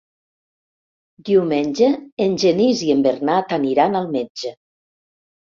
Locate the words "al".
4.01-4.11